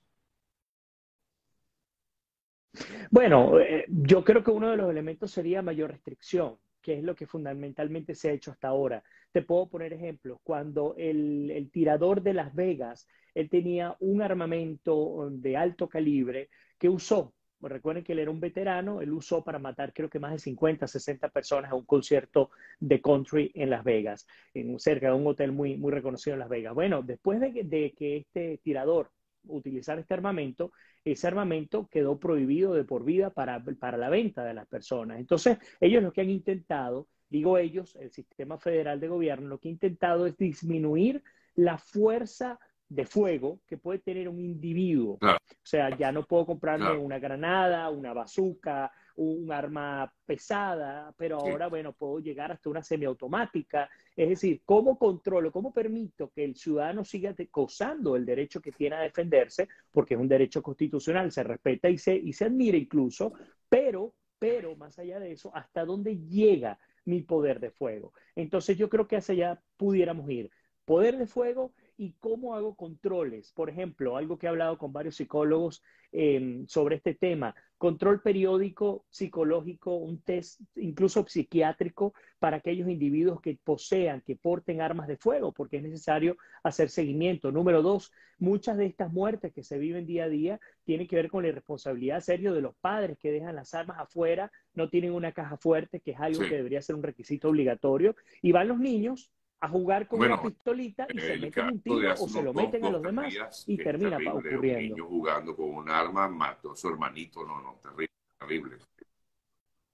Bueno, 3.10 3.58
eh, 3.58 3.86
yo 3.88 4.22
creo 4.22 4.44
que 4.44 4.50
uno 4.50 4.70
de 4.70 4.76
los 4.76 4.90
elementos 4.90 5.30
sería 5.30 5.62
mayor 5.62 5.90
restricción, 5.90 6.58
que 6.82 6.98
es 6.98 7.02
lo 7.02 7.14
que 7.14 7.26
fundamentalmente 7.26 8.14
se 8.14 8.28
ha 8.28 8.32
hecho 8.32 8.50
hasta 8.50 8.68
ahora. 8.68 9.02
Te 9.32 9.42
puedo 9.42 9.68
poner 9.68 9.94
ejemplos. 9.94 10.38
Cuando 10.42 10.94
el, 10.98 11.50
el 11.50 11.70
tirador 11.70 12.22
de 12.22 12.34
Las 12.34 12.54
Vegas, 12.54 13.08
él 13.34 13.48
tenía 13.48 13.96
un 14.00 14.20
armamento 14.20 15.28
de 15.30 15.56
alto 15.56 15.88
calibre 15.88 16.50
que 16.78 16.90
usó 16.90 17.32
recuerden 17.62 18.04
que 18.04 18.12
él 18.12 18.18
era 18.18 18.30
un 18.30 18.40
veterano, 18.40 19.00
él 19.00 19.12
usó 19.12 19.42
para 19.42 19.58
matar 19.58 19.92
creo 19.92 20.08
que 20.08 20.18
más 20.18 20.32
de 20.32 20.38
50, 20.38 20.86
60 20.86 21.28
personas 21.30 21.70
a 21.70 21.74
un 21.74 21.84
concierto 21.84 22.50
de 22.78 23.00
country 23.00 23.50
en 23.54 23.70
Las 23.70 23.84
Vegas, 23.84 24.26
en, 24.54 24.78
cerca 24.78 25.08
de 25.08 25.14
un 25.14 25.26
hotel 25.26 25.52
muy, 25.52 25.76
muy 25.76 25.92
reconocido 25.92 26.34
en 26.34 26.40
Las 26.40 26.48
Vegas. 26.48 26.74
Bueno, 26.74 27.02
después 27.02 27.40
de 27.40 27.52
que, 27.96 28.16
este 28.16 28.60
tirador 28.62 29.10
utilizara 29.48 30.00
este 30.00 30.14
armamento, 30.14 30.72
ese 31.04 31.26
armamento 31.26 31.88
quedó 31.88 32.18
prohibido 32.18 32.74
de 32.74 32.84
por 32.84 33.04
vida 33.04 33.30
para, 33.30 33.62
para 33.78 33.96
la 33.96 34.08
venta 34.08 34.44
de 34.44 34.54
las 34.54 34.66
personas. 34.66 35.20
Entonces, 35.20 35.58
ellos 35.80 36.02
lo 36.02 36.12
que 36.12 36.20
han 36.20 36.30
intentado, 36.30 37.08
digo 37.28 37.58
ellos, 37.58 37.96
el 37.96 38.10
sistema 38.10 38.58
federal 38.58 38.98
de 39.00 39.08
gobierno, 39.08 39.48
lo 39.48 39.58
que 39.58 39.68
ha 39.68 39.72
intentado 39.72 40.26
es 40.26 40.36
disminuir 40.36 41.22
la 41.54 41.78
fuerza 41.78 42.58
de 42.88 43.04
fuego 43.04 43.60
que 43.66 43.76
puede 43.76 43.98
tener 43.98 44.28
un 44.28 44.40
individuo. 44.40 45.18
O 45.20 45.38
sea, 45.62 45.96
ya 45.96 46.12
no 46.12 46.24
puedo 46.24 46.46
comprarme 46.46 46.96
una 46.96 47.18
granada, 47.18 47.90
una 47.90 48.12
bazuca, 48.12 48.92
un 49.16 49.50
arma 49.50 50.12
pesada, 50.24 51.12
pero 51.16 51.38
ahora, 51.38 51.68
bueno, 51.68 51.92
puedo 51.92 52.20
llegar 52.20 52.52
hasta 52.52 52.70
una 52.70 52.82
semiautomática. 52.82 53.88
Es 54.14 54.28
decir, 54.28 54.62
¿cómo 54.64 54.98
controlo, 54.98 55.50
cómo 55.50 55.72
permito 55.72 56.30
que 56.30 56.44
el 56.44 56.54
ciudadano 56.54 57.04
siga 57.04 57.34
gozando 57.50 58.14
el 58.14 58.24
derecho 58.24 58.60
que 58.60 58.72
tiene 58.72 58.96
a 58.96 59.00
defenderse? 59.00 59.68
Porque 59.90 60.14
es 60.14 60.20
un 60.20 60.28
derecho 60.28 60.62
constitucional, 60.62 61.32
se 61.32 61.42
respeta 61.42 61.88
y 61.88 61.98
se, 61.98 62.14
y 62.14 62.32
se 62.32 62.44
admira 62.44 62.76
incluso, 62.76 63.32
pero, 63.68 64.14
pero 64.38 64.76
más 64.76 64.98
allá 64.98 65.18
de 65.18 65.32
eso, 65.32 65.50
¿hasta 65.54 65.84
dónde 65.84 66.18
llega 66.18 66.78
mi 67.04 67.22
poder 67.22 67.58
de 67.58 67.70
fuego? 67.70 68.12
Entonces 68.34 68.76
yo 68.76 68.88
creo 68.88 69.08
que 69.08 69.16
hacia 69.16 69.32
allá 69.32 69.62
pudiéramos 69.76 70.30
ir. 70.30 70.50
Poder 70.84 71.16
de 71.16 71.26
fuego 71.26 71.72
y 71.98 72.12
cómo 72.20 72.54
hago 72.54 72.74
controles. 72.74 73.52
Por 73.52 73.70
ejemplo, 73.70 74.16
algo 74.16 74.38
que 74.38 74.46
he 74.46 74.48
hablado 74.48 74.78
con 74.78 74.92
varios 74.92 75.16
psicólogos 75.16 75.82
em, 76.12 76.66
sobre 76.66 76.96
este 76.96 77.14
tema, 77.14 77.54
control 77.78 78.22
periódico 78.22 79.04
psicológico, 79.10 79.96
un 79.96 80.20
test 80.22 80.60
incluso 80.76 81.26
psiquiátrico 81.26 82.14
para 82.38 82.58
aquellos 82.58 82.88
individuos 82.88 83.40
que 83.40 83.58
posean, 83.62 84.22
que 84.22 84.36
porten 84.36 84.80
armas 84.80 85.08
de 85.08 85.16
fuego, 85.16 85.52
porque 85.52 85.78
es 85.78 85.82
necesario 85.82 86.36
hacer 86.62 86.90
seguimiento. 86.90 87.50
Número 87.52 87.82
dos, 87.82 88.12
muchas 88.38 88.76
de 88.76 88.86
estas 88.86 89.12
muertes 89.12 89.52
que 89.52 89.62
se 89.62 89.78
viven 89.78 90.06
día 90.06 90.24
a 90.24 90.28
día 90.28 90.60
tienen 90.84 91.06
que 91.06 91.16
ver 91.16 91.30
con 91.30 91.42
la 91.42 91.48
irresponsabilidad 91.48 92.20
seria 92.20 92.52
de 92.52 92.62
los 92.62 92.74
padres 92.76 93.18
que 93.18 93.32
dejan 93.32 93.56
las 93.56 93.74
armas 93.74 93.98
afuera, 93.98 94.50
no 94.74 94.88
tienen 94.88 95.12
una 95.12 95.32
caja 95.32 95.56
fuerte, 95.56 96.00
que 96.00 96.12
es 96.12 96.20
algo 96.20 96.40
que 96.40 96.56
debería 96.56 96.82
ser 96.82 96.96
un 96.96 97.02
requisito 97.02 97.48
obligatorio, 97.48 98.14
y 98.42 98.52
van 98.52 98.68
los 98.68 98.78
niños 98.78 99.32
a 99.60 99.68
jugar 99.68 100.06
con 100.06 100.20
una 100.20 100.40
pistolita 100.40 101.06
y 101.12 101.18
se 101.18 101.38
meten 101.38 101.66
un 101.66 101.80
tiro 101.80 102.14
o 102.18 102.28
se 102.28 102.42
lo 102.42 102.52
meten 102.52 102.84
a 102.84 102.90
los 102.90 103.02
demás 103.02 103.64
y 103.66 103.76
termina 103.76 104.18
ocurriendo. 104.32 104.66
Un 104.66 104.76
niño 104.76 105.06
jugando 105.06 105.56
con 105.56 105.70
un 105.70 105.88
arma 105.88 106.28
mató 106.28 106.72
a 106.72 106.76
su 106.76 106.88
hermanito, 106.88 107.44
no, 107.44 107.60
no, 107.60 107.80
terrible, 107.82 108.08
terrible. 108.38 108.76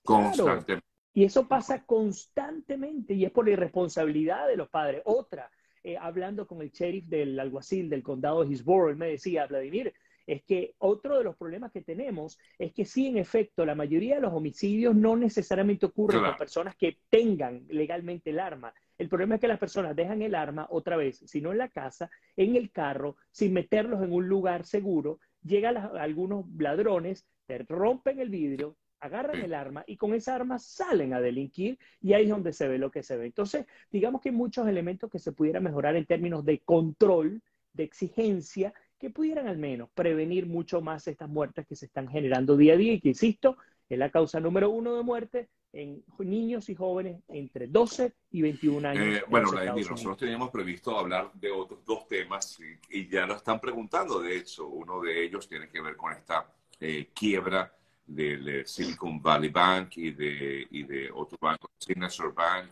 Constantemente. 0.02 0.86
Y 1.14 1.24
eso 1.24 1.46
pasa 1.46 1.84
constantemente 1.84 3.14
y 3.14 3.24
es 3.24 3.30
por 3.30 3.44
la 3.44 3.52
irresponsabilidad 3.52 4.48
de 4.48 4.56
los 4.56 4.68
padres. 4.68 5.02
Otra, 5.04 5.50
eh, 5.84 5.96
hablando 5.96 6.46
con 6.46 6.62
el 6.62 6.70
sheriff 6.70 7.06
del 7.06 7.38
alguacil 7.38 7.90
del 7.90 8.02
condado 8.02 8.42
de 8.42 8.50
Hillsborough, 8.50 8.90
él 8.90 8.96
me 8.96 9.08
decía, 9.08 9.46
Vladimir, 9.46 9.92
es 10.26 10.42
que 10.44 10.74
otro 10.78 11.18
de 11.18 11.24
los 11.24 11.36
problemas 11.36 11.72
que 11.72 11.82
tenemos 11.82 12.38
es 12.58 12.72
que 12.72 12.84
sí, 12.84 13.08
en 13.08 13.18
efecto, 13.18 13.66
la 13.66 13.74
mayoría 13.74 14.16
de 14.16 14.20
los 14.22 14.32
homicidios 14.32 14.94
no 14.94 15.16
necesariamente 15.16 15.86
ocurren 15.86 16.22
con 16.22 16.36
personas 16.36 16.76
que 16.76 16.98
tengan 17.10 17.66
legalmente 17.68 18.30
el 18.30 18.38
arma. 18.38 18.72
El 18.98 19.08
problema 19.08 19.36
es 19.36 19.40
que 19.40 19.48
las 19.48 19.58
personas 19.58 19.96
dejan 19.96 20.22
el 20.22 20.34
arma 20.34 20.66
otra 20.70 20.96
vez, 20.96 21.18
si 21.26 21.40
no 21.40 21.52
en 21.52 21.58
la 21.58 21.68
casa, 21.68 22.10
en 22.36 22.56
el 22.56 22.70
carro, 22.70 23.16
sin 23.30 23.52
meterlos 23.52 24.02
en 24.02 24.12
un 24.12 24.28
lugar 24.28 24.64
seguro. 24.64 25.18
Llegan 25.42 25.76
algunos 25.76 26.46
ladrones, 26.56 27.26
te 27.46 27.58
rompen 27.58 28.20
el 28.20 28.30
vidrio, 28.30 28.76
agarran 29.00 29.40
el 29.40 29.52
arma 29.52 29.82
y 29.86 29.96
con 29.96 30.14
esa 30.14 30.36
arma 30.36 30.60
salen 30.60 31.12
a 31.12 31.20
delinquir 31.20 31.78
y 32.00 32.12
ahí 32.12 32.24
es 32.24 32.30
donde 32.30 32.52
se 32.52 32.68
ve 32.68 32.78
lo 32.78 32.90
que 32.90 33.02
se 33.02 33.16
ve. 33.16 33.26
Entonces, 33.26 33.66
digamos 33.90 34.20
que 34.20 34.28
hay 34.28 34.34
muchos 34.34 34.68
elementos 34.68 35.10
que 35.10 35.18
se 35.18 35.32
pudieran 35.32 35.64
mejorar 35.64 35.96
en 35.96 36.06
términos 36.06 36.44
de 36.44 36.60
control, 36.60 37.42
de 37.72 37.82
exigencia 37.82 38.72
que 38.98 39.10
pudieran 39.10 39.48
al 39.48 39.58
menos 39.58 39.90
prevenir 39.90 40.46
mucho 40.46 40.80
más 40.80 41.08
estas 41.08 41.28
muertes 41.28 41.66
que 41.66 41.74
se 41.74 41.86
están 41.86 42.06
generando 42.06 42.56
día 42.56 42.74
a 42.74 42.76
día 42.76 42.92
y 42.92 43.00
que, 43.00 43.08
insisto, 43.08 43.56
es 43.88 43.98
la 43.98 44.10
causa 44.10 44.38
número 44.38 44.70
uno 44.70 44.94
de 44.94 45.02
muerte 45.02 45.48
en 45.72 46.04
niños 46.18 46.68
y 46.68 46.74
jóvenes 46.74 47.22
entre 47.28 47.66
12 47.66 48.12
y 48.30 48.42
21 48.42 48.88
años. 48.88 49.18
Eh, 49.18 49.24
bueno, 49.28 49.50
Vladimir, 49.50 49.90
nosotros 49.90 50.18
teníamos 50.18 50.50
previsto 50.50 50.98
hablar 50.98 51.32
de 51.34 51.50
otros 51.50 51.84
dos 51.84 52.06
temas 52.06 52.58
y, 52.90 53.08
ya 53.08 53.26
lo 53.26 53.36
están 53.36 53.60
preguntando, 53.60 54.20
de 54.20 54.36
hecho, 54.36 54.66
uno 54.66 55.00
de 55.00 55.24
ellos 55.24 55.48
tiene 55.48 55.68
que 55.68 55.80
ver 55.80 55.96
con 55.96 56.12
esta 56.12 56.46
eh, 56.80 57.10
quiebra 57.14 57.72
del 58.06 58.66
Silicon 58.66 59.22
Valley 59.22 59.50
Bank 59.50 59.96
y 59.96 60.10
de, 60.10 60.66
y 60.70 60.82
de 60.82 61.10
otro 61.10 61.38
banco, 61.40 61.70
Signature 61.78 62.32
Bank, 62.34 62.70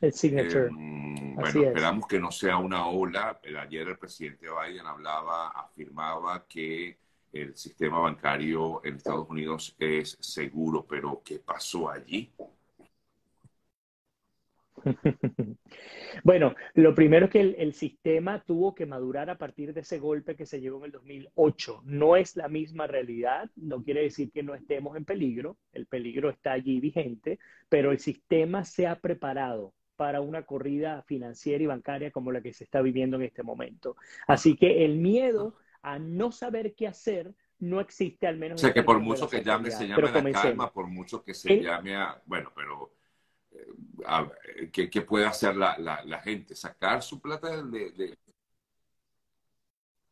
el 0.00 0.12
signature. 0.12 0.68
Em, 0.68 1.34
bueno, 1.34 1.62
esperamos 1.62 2.06
que 2.06 2.20
no 2.20 2.30
sea 2.30 2.56
una 2.56 2.86
ola. 2.86 3.40
Ayer 3.60 3.88
el 3.88 3.98
presidente 3.98 4.46
Biden 4.48 4.86
hablaba, 4.86 5.48
afirmaba 5.48 6.46
que 6.46 6.98
el 7.32 7.56
sistema 7.56 7.98
bancario 8.00 8.80
en 8.84 8.96
Estados 8.96 9.28
Unidos 9.28 9.76
es 9.78 10.16
seguro, 10.20 10.86
pero 10.88 11.22
¿qué 11.24 11.38
pasó 11.38 11.90
allí? 11.90 12.32
bueno, 16.24 16.54
lo 16.74 16.94
primero 16.94 17.26
es 17.26 17.32
que 17.32 17.40
el, 17.40 17.56
el, 17.58 17.74
sistema 17.74 18.42
tuvo 18.44 18.74
que 18.74 18.86
madurar 18.86 19.28
a 19.28 19.36
partir 19.36 19.74
de 19.74 19.80
ese 19.80 19.98
golpe 19.98 20.36
que 20.36 20.46
se 20.46 20.60
llevó 20.60 20.78
en 20.78 20.84
el 20.84 20.92
2008. 20.92 21.82
No 21.84 22.16
es 22.16 22.36
la 22.36 22.48
misma 22.48 22.86
realidad, 22.86 23.50
no 23.56 23.82
quiere 23.82 24.02
decir 24.02 24.30
que 24.30 24.42
no 24.42 24.54
estemos 24.54 24.96
en 24.96 25.04
peligro, 25.04 25.58
el 25.72 25.86
peligro 25.86 26.30
está 26.30 26.52
allí 26.52 26.80
vigente, 26.80 27.38
pero 27.68 27.90
el 27.90 27.98
sistema 27.98 28.64
se 28.64 28.86
ha 28.86 29.00
preparado 29.00 29.74
para 29.98 30.20
una 30.20 30.42
corrida 30.42 31.02
financiera 31.02 31.64
y 31.64 31.66
bancaria 31.66 32.12
como 32.12 32.30
la 32.30 32.40
que 32.40 32.52
se 32.52 32.62
está 32.62 32.80
viviendo 32.80 33.16
en 33.16 33.24
este 33.24 33.42
momento. 33.42 33.96
Así 34.28 34.56
que 34.56 34.84
el 34.84 34.96
miedo 34.96 35.56
a 35.82 35.98
no 35.98 36.32
saber 36.32 36.74
qué 36.74 36.86
hacer 36.86 37.34
no 37.60 37.80
existe 37.80 38.26
al 38.26 38.38
menos. 38.38 38.60
O 38.60 38.64
sea, 38.64 38.72
que 38.72 38.82
por 38.82 39.00
mucho 39.00 39.28
que 39.28 39.42
llame, 39.42 39.70
se 39.70 39.86
llame 39.86 40.08
a 40.08 40.22
la 40.22 40.32
calma, 40.32 40.72
por 40.72 40.86
mucho 40.86 41.22
que 41.22 41.34
se 41.34 41.60
llame 41.60 41.96
a, 41.96 42.20
bueno, 42.26 42.52
pero 42.54 42.94
eh, 43.50 44.70
¿qué, 44.70 45.02
puede 45.02 45.26
hacer 45.26 45.56
la, 45.56 45.76
la, 45.78 46.20
gente? 46.20 46.54
¿Sacar 46.54 47.02
su 47.02 47.20
plata 47.20 47.62
de, 47.62 48.16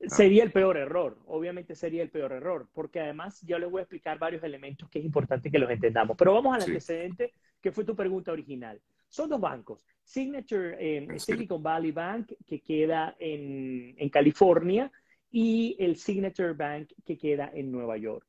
Sería 0.00 0.44
el 0.44 0.52
peor 0.52 0.76
error, 0.76 1.18
obviamente 1.26 1.74
sería 1.74 2.02
el 2.02 2.10
peor 2.10 2.32
error, 2.32 2.68
porque 2.74 3.00
además 3.00 3.40
yo 3.42 3.58
les 3.58 3.70
voy 3.70 3.80
a 3.80 3.82
explicar 3.82 4.18
varios 4.18 4.44
elementos 4.44 4.90
que 4.90 4.98
es 4.98 5.04
importante 5.04 5.50
que 5.50 5.58
los 5.58 5.70
entendamos. 5.70 6.16
Pero 6.18 6.34
vamos 6.34 6.54
al 6.54 6.62
antecedente, 6.62 7.32
que 7.62 7.72
fue 7.72 7.84
tu 7.84 7.96
pregunta 7.96 8.30
original. 8.30 8.80
Son 9.08 9.30
dos 9.30 9.40
bancos. 9.40 9.86
Signature, 10.04 10.76
eh, 10.78 11.18
Silicon 11.18 11.62
Valley 11.62 11.92
Bank, 11.92 12.32
que 12.46 12.60
queda 12.60 13.16
en, 13.18 13.94
en, 13.96 14.08
California, 14.10 14.92
y 15.30 15.76
el 15.78 15.96
Signature 15.96 16.52
Bank, 16.52 16.92
que 17.04 17.18
queda 17.18 17.50
en 17.54 17.70
Nueva 17.70 17.96
York. 17.96 18.26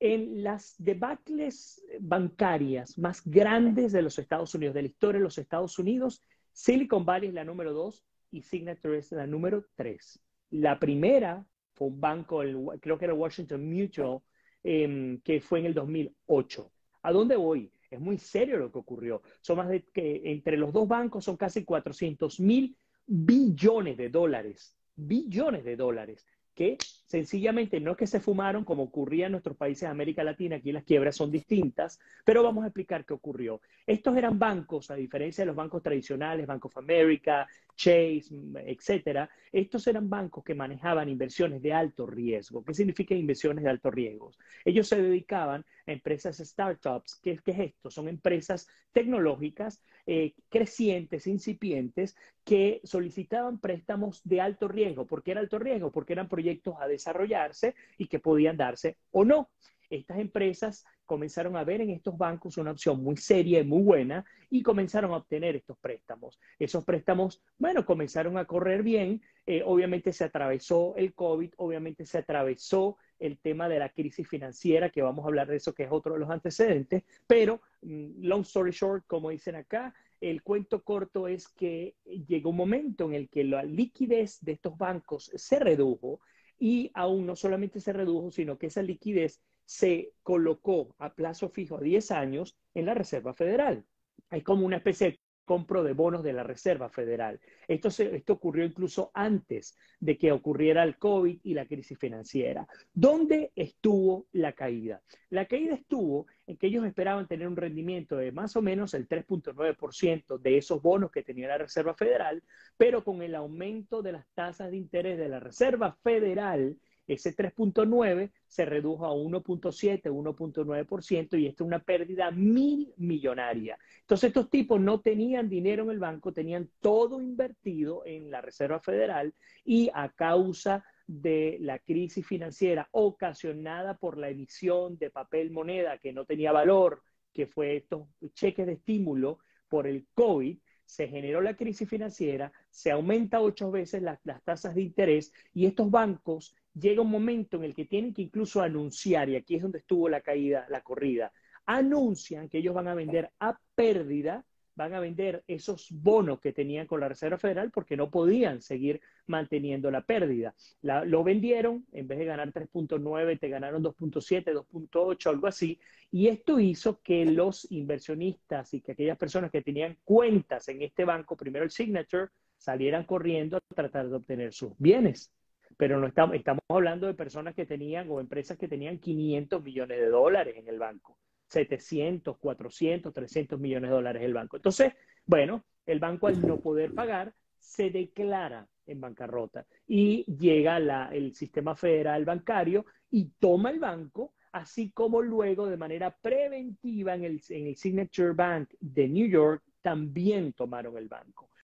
En 0.00 0.42
las 0.44 0.74
debacles 0.78 1.82
bancarias 2.00 2.96
más 2.98 3.22
grandes 3.24 3.92
de 3.92 4.02
los 4.02 4.18
Estados 4.18 4.54
Unidos, 4.54 4.74
de 4.74 4.82
la 4.82 4.88
historia 4.88 5.18
de 5.18 5.24
los 5.24 5.38
Estados 5.38 5.78
Unidos, 5.78 6.22
Silicon 6.52 7.04
Valley 7.04 7.28
es 7.28 7.34
la 7.34 7.44
número 7.44 7.72
dos 7.72 8.04
y 8.30 8.42
Signature 8.42 8.98
es 8.98 9.10
la 9.12 9.26
número 9.26 9.64
tres. 9.74 10.20
La 10.50 10.78
primera 10.78 11.44
fue 11.74 11.88
un 11.88 12.00
banco, 12.00 12.42
creo 12.80 12.98
que 12.98 13.04
era 13.04 13.14
Washington 13.14 13.68
Mutual, 13.68 14.20
em, 14.62 15.20
que 15.20 15.40
fue 15.40 15.60
en 15.60 15.66
el 15.66 15.74
2008. 15.74 16.72
¿A 17.02 17.12
dónde 17.12 17.36
voy? 17.36 17.72
Es 17.90 18.00
muy 18.00 18.18
serio 18.18 18.58
lo 18.58 18.70
que 18.70 18.78
ocurrió. 18.78 19.22
Son 19.40 19.56
más 19.56 19.68
de 19.68 19.84
que 19.86 20.22
entre 20.24 20.56
los 20.56 20.72
dos 20.72 20.86
bancos 20.86 21.24
son 21.24 21.36
casi 21.36 21.64
400 21.64 22.38
mil 22.40 22.76
billones 23.06 23.96
de 23.96 24.10
dólares, 24.10 24.77
billones 24.98 25.64
de 25.64 25.76
dólares, 25.76 26.26
que 26.54 26.76
sencillamente 27.06 27.78
no 27.78 27.92
es 27.92 27.96
que 27.96 28.06
se 28.08 28.18
fumaron 28.18 28.64
como 28.64 28.82
ocurría 28.82 29.26
en 29.26 29.32
nuestros 29.32 29.56
países 29.56 29.82
de 29.82 29.92
América 29.92 30.24
Latina, 30.24 30.56
aquí 30.56 30.72
las 30.72 30.82
quiebras 30.82 31.14
son 31.14 31.30
distintas, 31.30 32.00
pero 32.24 32.42
vamos 32.42 32.64
a 32.64 32.66
explicar 32.66 33.04
qué 33.04 33.14
ocurrió. 33.14 33.60
Estos 33.86 34.16
eran 34.16 34.40
bancos, 34.40 34.90
a 34.90 34.96
diferencia 34.96 35.42
de 35.42 35.46
los 35.46 35.56
bancos 35.56 35.82
tradicionales, 35.82 36.48
Bank 36.48 36.64
of 36.64 36.76
America, 36.76 37.46
Chase, 37.78 38.34
etcétera, 38.66 39.30
estos 39.52 39.86
eran 39.86 40.10
bancos 40.10 40.42
que 40.42 40.54
manejaban 40.54 41.08
inversiones 41.08 41.62
de 41.62 41.72
alto 41.72 42.06
riesgo. 42.06 42.64
¿Qué 42.64 42.74
significa 42.74 43.14
inversiones 43.14 43.62
de 43.62 43.70
alto 43.70 43.88
riesgo? 43.88 44.32
Ellos 44.64 44.88
se 44.88 45.00
dedicaban 45.00 45.64
a 45.86 45.92
empresas 45.92 46.38
startups. 46.38 47.20
¿Qué, 47.22 47.38
qué 47.38 47.52
es 47.52 47.58
esto? 47.60 47.88
Son 47.88 48.08
empresas 48.08 48.66
tecnológicas 48.92 49.80
eh, 50.06 50.34
crecientes, 50.48 51.28
incipientes, 51.28 52.16
que 52.44 52.80
solicitaban 52.82 53.60
préstamos 53.60 54.22
de 54.24 54.40
alto 54.40 54.66
riesgo. 54.66 55.06
¿Por 55.06 55.22
qué 55.22 55.30
era 55.30 55.40
alto 55.40 55.60
riesgo? 55.60 55.92
Porque 55.92 56.14
eran 56.14 56.28
proyectos 56.28 56.74
a 56.80 56.88
desarrollarse 56.88 57.76
y 57.96 58.08
que 58.08 58.18
podían 58.18 58.56
darse 58.56 58.98
o 59.12 59.24
no. 59.24 59.50
Estas 59.90 60.18
empresas 60.18 60.84
comenzaron 61.06 61.56
a 61.56 61.64
ver 61.64 61.80
en 61.80 61.90
estos 61.90 62.16
bancos 62.16 62.58
una 62.58 62.72
opción 62.72 63.02
muy 63.02 63.16
seria 63.16 63.60
y 63.60 63.64
muy 63.64 63.82
buena 63.82 64.24
y 64.50 64.62
comenzaron 64.62 65.12
a 65.12 65.16
obtener 65.16 65.56
estos 65.56 65.78
préstamos. 65.78 66.38
Esos 66.58 66.84
préstamos, 66.84 67.42
bueno, 67.58 67.86
comenzaron 67.86 68.36
a 68.36 68.44
correr 68.44 68.82
bien. 68.82 69.22
Eh, 69.46 69.62
obviamente 69.64 70.12
se 70.12 70.24
atravesó 70.24 70.94
el 70.96 71.14
COVID, 71.14 71.54
obviamente 71.56 72.04
se 72.04 72.18
atravesó 72.18 72.98
el 73.18 73.38
tema 73.38 73.68
de 73.68 73.78
la 73.78 73.88
crisis 73.88 74.28
financiera, 74.28 74.90
que 74.90 75.02
vamos 75.02 75.24
a 75.24 75.28
hablar 75.28 75.48
de 75.48 75.56
eso, 75.56 75.74
que 75.74 75.84
es 75.84 75.88
otro 75.90 76.14
de 76.14 76.20
los 76.20 76.30
antecedentes, 76.30 77.02
pero 77.26 77.60
mm, 77.82 78.22
long 78.22 78.42
story 78.42 78.70
short, 78.70 79.04
como 79.06 79.30
dicen 79.30 79.56
acá, 79.56 79.94
el 80.20 80.42
cuento 80.42 80.82
corto 80.82 81.28
es 81.28 81.48
que 81.48 81.96
llegó 82.04 82.50
un 82.50 82.56
momento 82.56 83.06
en 83.06 83.14
el 83.14 83.28
que 83.28 83.44
la 83.44 83.62
liquidez 83.62 84.38
de 84.40 84.52
estos 84.52 84.76
bancos 84.76 85.30
se 85.34 85.58
redujo 85.58 86.20
y 86.58 86.90
aún 86.94 87.24
no 87.24 87.36
solamente 87.36 87.80
se 87.80 87.92
redujo, 87.92 88.30
sino 88.30 88.58
que 88.58 88.66
esa 88.66 88.82
liquidez 88.82 89.40
se 89.68 90.14
colocó 90.22 90.94
a 90.98 91.12
plazo 91.12 91.50
fijo 91.50 91.76
a 91.76 91.82
10 91.82 92.10
años 92.12 92.56
en 92.72 92.86
la 92.86 92.94
Reserva 92.94 93.34
Federal. 93.34 93.84
Hay 94.30 94.40
como 94.40 94.64
una 94.64 94.78
especie 94.78 95.10
de 95.10 95.20
compro 95.44 95.84
de 95.84 95.92
bonos 95.92 96.22
de 96.22 96.32
la 96.32 96.42
Reserva 96.42 96.88
Federal. 96.88 97.38
Esto, 97.66 97.88
esto 97.88 98.32
ocurrió 98.32 98.64
incluso 98.64 99.10
antes 99.12 99.76
de 100.00 100.16
que 100.16 100.32
ocurriera 100.32 100.82
el 100.84 100.96
COVID 100.96 101.40
y 101.42 101.52
la 101.52 101.66
crisis 101.66 101.98
financiera. 101.98 102.66
¿Dónde 102.94 103.52
estuvo 103.56 104.26
la 104.32 104.54
caída? 104.54 105.02
La 105.28 105.44
caída 105.44 105.74
estuvo 105.74 106.26
en 106.46 106.56
que 106.56 106.68
ellos 106.68 106.86
esperaban 106.86 107.28
tener 107.28 107.46
un 107.46 107.56
rendimiento 107.56 108.16
de 108.16 108.32
más 108.32 108.56
o 108.56 108.62
menos 108.62 108.94
el 108.94 109.06
3.9% 109.06 110.38
de 110.38 110.56
esos 110.56 110.80
bonos 110.80 111.10
que 111.10 111.22
tenía 111.22 111.48
la 111.48 111.58
Reserva 111.58 111.94
Federal, 111.94 112.42
pero 112.78 113.04
con 113.04 113.20
el 113.20 113.34
aumento 113.34 114.00
de 114.00 114.12
las 114.12 114.26
tasas 114.32 114.70
de 114.70 114.78
interés 114.78 115.18
de 115.18 115.28
la 115.28 115.40
Reserva 115.40 115.98
Federal, 116.02 116.78
ese 117.08 117.34
3.9 117.34 118.30
se 118.46 118.64
redujo 118.66 119.06
a 119.06 119.12
1.7, 119.12 120.02
1.9% 120.02 121.40
y 121.40 121.46
esto 121.46 121.64
es 121.64 121.66
una 121.66 121.82
pérdida 121.82 122.30
mil 122.30 122.92
millonaria. 122.98 123.78
Entonces 124.00 124.28
estos 124.28 124.50
tipos 124.50 124.80
no 124.80 125.00
tenían 125.00 125.48
dinero 125.48 125.84
en 125.84 125.90
el 125.90 125.98
banco, 125.98 126.32
tenían 126.32 126.70
todo 126.80 127.20
invertido 127.20 128.02
en 128.04 128.30
la 128.30 128.42
Reserva 128.42 128.78
Federal 128.78 129.34
y 129.64 129.90
a 129.94 130.10
causa 130.10 130.84
de 131.06 131.56
la 131.60 131.78
crisis 131.78 132.26
financiera 132.26 132.88
ocasionada 132.92 133.96
por 133.96 134.18
la 134.18 134.28
emisión 134.28 134.98
de 134.98 135.10
papel 135.10 135.50
moneda 135.50 135.96
que 135.96 136.12
no 136.12 136.26
tenía 136.26 136.52
valor, 136.52 137.02
que 137.32 137.46
fue 137.46 137.76
estos 137.76 138.06
cheques 138.34 138.66
de 138.66 138.74
estímulo 138.74 139.38
por 139.68 139.86
el 139.86 140.06
COVID, 140.14 140.58
se 140.84 141.06
generó 141.08 141.42
la 141.42 141.54
crisis 141.54 141.88
financiera, 141.88 142.50
se 142.70 142.90
aumenta 142.90 143.40
ocho 143.40 143.70
veces 143.70 144.02
las, 144.02 144.18
las 144.24 144.42
tasas 144.42 144.74
de 144.74 144.82
interés 144.82 145.32
y 145.52 145.66
estos 145.66 145.90
bancos 145.90 146.54
llega 146.78 147.02
un 147.02 147.10
momento 147.10 147.56
en 147.56 147.64
el 147.64 147.74
que 147.74 147.84
tienen 147.84 148.14
que 148.14 148.22
incluso 148.22 148.60
anunciar, 148.60 149.28
y 149.28 149.36
aquí 149.36 149.56
es 149.56 149.62
donde 149.62 149.78
estuvo 149.78 150.08
la 150.08 150.20
caída, 150.20 150.66
la 150.68 150.82
corrida, 150.82 151.32
anuncian 151.66 152.48
que 152.48 152.58
ellos 152.58 152.74
van 152.74 152.88
a 152.88 152.94
vender 152.94 153.30
a 153.40 153.58
pérdida, 153.74 154.44
van 154.74 154.94
a 154.94 155.00
vender 155.00 155.42
esos 155.48 155.88
bonos 155.90 156.40
que 156.40 156.52
tenían 156.52 156.86
con 156.86 157.00
la 157.00 157.08
Reserva 157.08 157.36
Federal 157.36 157.70
porque 157.72 157.96
no 157.96 158.10
podían 158.10 158.62
seguir 158.62 159.00
manteniendo 159.26 159.90
la 159.90 160.02
pérdida. 160.02 160.54
lo 160.82 161.24
vendieron, 161.24 161.84
en 161.92 162.06
vez 162.06 162.18
de 162.20 162.24
ganar 162.24 162.52
3.9, 162.52 163.40
te 163.40 163.48
ganaron 163.48 163.82
2.7, 163.82 164.54
2.8, 164.54 165.30
algo 165.30 165.46
así, 165.48 165.80
y 166.12 166.28
esto 166.28 166.60
hizo 166.60 167.02
que 167.02 167.26
los 167.26 167.70
inversionistas 167.70 168.72
y 168.72 168.80
que 168.80 168.92
aquellas 168.92 169.18
personas 169.18 169.50
que 169.50 169.62
tenían 169.62 169.98
cuentas 170.04 170.68
en 170.68 170.80
este 170.82 171.04
banco, 171.04 171.36
primero 171.36 171.64
el 171.64 171.70
Signature, 171.70 172.28
salieran 172.56 173.04
corriendo 173.04 173.56
a 173.56 173.74
tratar 173.74 174.08
de 174.08 174.16
obtener 174.16 174.52
sus 174.52 174.72
bienes 174.78 175.32
pero 175.78 176.00
no 176.00 176.08
estamos, 176.08 176.34
estamos 176.34 176.62
hablando 176.68 177.06
de 177.06 177.14
personas 177.14 177.54
que 177.54 177.64
tenían 177.64 178.10
o 178.10 178.20
empresas 178.20 178.58
que 178.58 178.66
tenían 178.66 178.98
500 178.98 179.62
millones 179.62 179.98
de 179.98 180.08
dólares 180.08 180.56
en 180.58 180.68
el 180.68 180.78
banco, 180.78 181.16
700, 181.46 182.36
400, 182.36 183.14
300 183.14 183.60
millones 183.60 183.88
de 183.88 183.94
dólares 183.94 184.20
en 184.20 184.26
el 184.26 184.34
banco. 184.34 184.56
Entonces, 184.56 184.92
bueno, 185.24 185.64
el 185.86 186.00
banco 186.00 186.26
al 186.26 186.44
no 186.44 186.58
poder 186.58 186.92
pagar 186.94 187.32
se 187.60 187.90
declara 187.90 188.68
en 188.86 189.00
bancarrota 189.00 189.66
y 189.86 190.24
llega 190.24 190.80
la, 190.80 191.10
el 191.12 191.34
sistema 191.36 191.76
federal 191.76 192.24
bancario 192.24 192.84
y 193.10 193.30
toma 193.38 193.70
el 193.70 193.78
banco, 193.78 194.34
así 194.50 194.90
como 194.90 195.22
luego 195.22 195.68
de 195.68 195.76
manera 195.76 196.10
preventiva 196.10 197.14
en 197.14 197.22
el, 197.22 197.40
en 197.50 197.68
el 197.68 197.76
Signature 197.76 198.32
Bank 198.32 198.70
de 198.80 199.08
New 199.08 199.28
York 199.28 199.62
también 199.80 200.54
tomaron 200.54 200.98
el 200.98 201.08
banco. 201.08 201.48